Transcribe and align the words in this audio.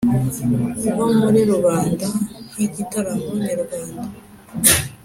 bwo 0.91 1.05
muri 1.19 1.39
rubanda 1.51 2.05
nk’ 2.51 2.59
igitaramo 2.65 3.27
nyarwanda, 3.45 4.01